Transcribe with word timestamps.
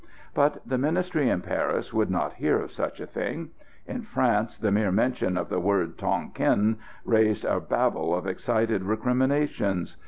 But 0.33 0.67
the 0.67 0.79
Ministry 0.79 1.29
in 1.29 1.41
Paris 1.41 1.93
would 1.93 2.09
not 2.09 2.33
hear 2.33 2.59
of 2.59 2.71
such 2.71 2.99
a 2.99 3.05
thing. 3.05 3.51
In 3.85 4.01
France 4.01 4.57
the 4.57 4.71
mere 4.71 4.91
mention 4.91 5.37
of 5.37 5.49
the 5.49 5.59
word 5.59 5.95
"Tonquin" 5.99 6.77
raised 7.05 7.45
a 7.45 7.59
babble 7.59 8.15
of 8.15 8.25
excited 8.25 8.81
recriminations. 8.81 9.97